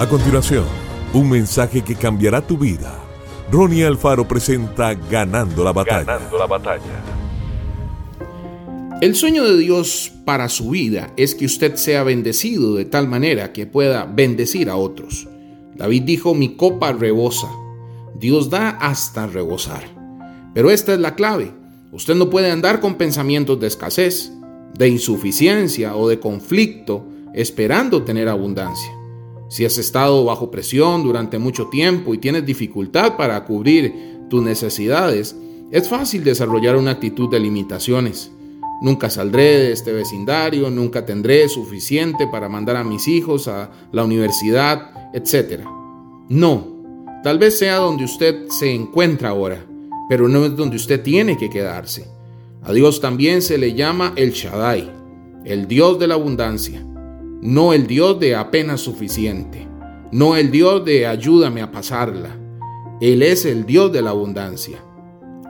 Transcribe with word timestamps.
A 0.00 0.08
continuación, 0.08 0.64
un 1.12 1.28
mensaje 1.28 1.82
que 1.82 1.94
cambiará 1.94 2.40
tu 2.40 2.56
vida. 2.56 2.98
Ronnie 3.52 3.84
Alfaro 3.84 4.26
presenta 4.26 4.94
Ganando 4.94 5.62
la 5.62 5.74
batalla. 5.74 6.04
Ganando 6.04 6.38
la 6.38 6.46
batalla. 6.46 7.04
El 9.02 9.14
sueño 9.14 9.44
de 9.44 9.58
Dios 9.58 10.10
para 10.24 10.48
su 10.48 10.70
vida 10.70 11.12
es 11.18 11.34
que 11.34 11.44
usted 11.44 11.74
sea 11.74 12.02
bendecido 12.02 12.76
de 12.76 12.86
tal 12.86 13.08
manera 13.08 13.52
que 13.52 13.66
pueda 13.66 14.06
bendecir 14.06 14.70
a 14.70 14.76
otros. 14.76 15.28
David 15.76 16.04
dijo, 16.04 16.34
mi 16.34 16.56
copa 16.56 16.94
rebosa. 16.94 17.50
Dios 18.14 18.48
da 18.48 18.70
hasta 18.70 19.26
rebosar. 19.26 19.84
Pero 20.54 20.70
esta 20.70 20.94
es 20.94 20.98
la 20.98 21.14
clave. 21.14 21.52
Usted 21.92 22.14
no 22.14 22.30
puede 22.30 22.50
andar 22.50 22.80
con 22.80 22.94
pensamientos 22.94 23.60
de 23.60 23.66
escasez, 23.66 24.32
de 24.78 24.88
insuficiencia 24.88 25.94
o 25.94 26.08
de 26.08 26.18
conflicto 26.18 27.04
esperando 27.34 28.02
tener 28.02 28.30
abundancia. 28.30 28.99
Si 29.50 29.64
has 29.64 29.78
estado 29.78 30.24
bajo 30.24 30.48
presión 30.48 31.02
durante 31.02 31.40
mucho 31.40 31.66
tiempo 31.66 32.14
y 32.14 32.18
tienes 32.18 32.46
dificultad 32.46 33.16
para 33.16 33.44
cubrir 33.44 34.28
tus 34.30 34.44
necesidades, 34.44 35.34
es 35.72 35.88
fácil 35.88 36.22
desarrollar 36.22 36.76
una 36.76 36.92
actitud 36.92 37.28
de 37.28 37.40
limitaciones. 37.40 38.30
Nunca 38.80 39.10
saldré 39.10 39.58
de 39.58 39.72
este 39.72 39.92
vecindario, 39.92 40.70
nunca 40.70 41.04
tendré 41.04 41.48
suficiente 41.48 42.28
para 42.28 42.48
mandar 42.48 42.76
a 42.76 42.84
mis 42.84 43.08
hijos 43.08 43.48
a 43.48 43.72
la 43.90 44.04
universidad, 44.04 44.92
etc. 45.12 45.64
No, 46.28 46.68
tal 47.24 47.40
vez 47.40 47.58
sea 47.58 47.78
donde 47.78 48.04
usted 48.04 48.46
se 48.50 48.72
encuentra 48.72 49.30
ahora, 49.30 49.66
pero 50.08 50.28
no 50.28 50.44
es 50.44 50.54
donde 50.54 50.76
usted 50.76 51.02
tiene 51.02 51.36
que 51.36 51.50
quedarse. 51.50 52.06
A 52.62 52.72
Dios 52.72 53.00
también 53.00 53.42
se 53.42 53.58
le 53.58 53.74
llama 53.74 54.12
el 54.14 54.30
Shaddai, 54.30 54.88
el 55.44 55.66
Dios 55.66 55.98
de 55.98 56.06
la 56.06 56.14
abundancia 56.14 56.86
no 57.42 57.72
el 57.72 57.86
Dios 57.86 58.20
de 58.20 58.34
apenas 58.34 58.80
suficiente, 58.80 59.66
no 60.12 60.36
el 60.36 60.50
Dios 60.50 60.84
de 60.84 61.06
ayúdame 61.06 61.62
a 61.62 61.72
pasarla. 61.72 62.36
Él 63.00 63.22
es 63.22 63.46
el 63.46 63.64
Dios 63.64 63.92
de 63.92 64.02
la 64.02 64.10
abundancia. 64.10 64.84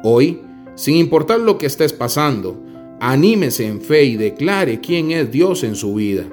Hoy, 0.05 0.41
sin 0.77 0.97
importar 0.97 1.41
lo 1.41 1.58
que 1.58 1.66
estés 1.66 1.92
pasando, 1.92 2.62
anímese 3.00 3.66
en 3.66 3.80
fe 3.80 4.05
y 4.05 4.16
declare 4.16 4.80
quién 4.80 5.10
es 5.10 5.32
Dios 5.32 5.64
en 5.64 5.74
su 5.74 5.94
vida. 5.94 6.24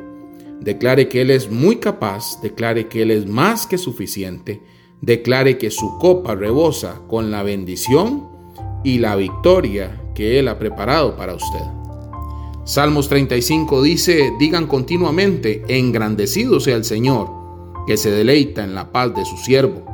Declare 0.59 1.09
que 1.09 1.21
Él 1.21 1.31
es 1.31 1.49
muy 1.49 1.77
capaz, 1.77 2.41
declare 2.41 2.87
que 2.87 3.01
Él 3.01 3.11
es 3.11 3.25
más 3.25 3.65
que 3.65 3.77
suficiente, 3.77 4.61
declare 5.01 5.57
que 5.57 5.71
su 5.71 5.97
copa 5.97 6.35
rebosa 6.35 7.01
con 7.07 7.31
la 7.31 7.41
bendición 7.43 8.27
y 8.83 8.99
la 8.99 9.15
victoria 9.15 10.01
que 10.13 10.39
Él 10.39 10.47
ha 10.47 10.59
preparado 10.59 11.15
para 11.15 11.33
usted. 11.33 11.76
Salmos 12.67 13.07
35 13.07 13.81
dice, 13.81 14.33
digan 14.37 14.67
continuamente, 14.67 15.63
engrandecido 15.69 16.59
sea 16.59 16.75
el 16.75 16.83
Señor, 16.83 17.29
que 17.87 17.95
se 17.95 18.11
deleita 18.11 18.61
en 18.61 18.75
la 18.75 18.91
paz 18.91 19.15
de 19.15 19.23
su 19.23 19.37
siervo. 19.37 19.85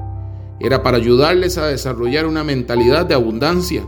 Era 0.60 0.82
para 0.82 0.98
ayudarles 0.98 1.60
a 1.60 1.68
desarrollar 1.68 2.26
una 2.26 2.44
mentalidad 2.44 3.06
de 3.06 3.14
abundancia. 3.14 3.86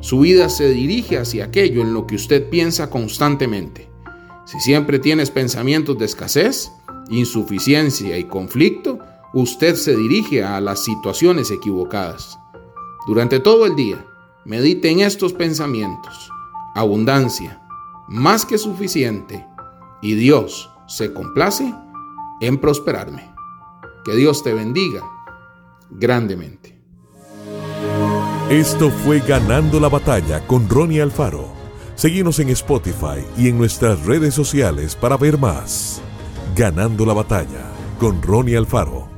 Su 0.00 0.18
vida 0.18 0.48
se 0.48 0.70
dirige 0.70 1.18
hacia 1.18 1.44
aquello 1.44 1.82
en 1.82 1.94
lo 1.94 2.08
que 2.08 2.16
usted 2.16 2.50
piensa 2.50 2.90
constantemente. 2.90 3.88
Si 4.44 4.58
siempre 4.58 4.98
tienes 4.98 5.30
pensamientos 5.30 5.96
de 5.96 6.06
escasez, 6.06 6.72
insuficiencia 7.08 8.18
y 8.18 8.24
conflicto, 8.24 8.98
usted 9.34 9.76
se 9.76 9.96
dirige 9.96 10.42
a 10.42 10.60
las 10.60 10.82
situaciones 10.82 11.52
equivocadas. 11.52 12.40
Durante 13.06 13.38
todo 13.38 13.66
el 13.66 13.76
día, 13.76 14.04
medite 14.44 14.90
en 14.90 14.98
estos 14.98 15.32
pensamientos. 15.32 16.28
Abundancia, 16.74 17.62
más 18.08 18.44
que 18.46 18.58
suficiente 18.58 19.46
y 20.02 20.14
Dios 20.14 20.70
se 20.86 21.12
complace 21.12 21.74
en 22.40 22.58
prosperarme. 22.58 23.34
Que 24.04 24.14
Dios 24.14 24.44
te 24.44 24.54
bendiga 24.54 25.02
grandemente. 25.90 26.78
Esto 28.50 28.90
fue 28.90 29.18
Ganando 29.18 29.80
la 29.80 29.88
Batalla 29.88 30.46
con 30.46 30.68
Ronnie 30.68 31.02
Alfaro. 31.02 31.48
Seguimos 31.96 32.38
en 32.38 32.50
Spotify 32.50 33.24
y 33.36 33.48
en 33.48 33.58
nuestras 33.58 34.04
redes 34.06 34.34
sociales 34.34 34.94
para 34.94 35.16
ver 35.16 35.38
más. 35.38 36.00
Ganando 36.54 37.04
la 37.04 37.14
Batalla 37.14 37.72
con 37.98 38.22
Ronnie 38.22 38.56
Alfaro. 38.56 39.15